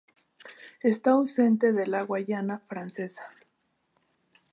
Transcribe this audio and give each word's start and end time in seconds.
Está 0.81 1.11
ausente 1.11 1.73
de 1.73 1.85
la 1.85 2.01
Guayana 2.01 2.57
Francesa. 2.67 3.21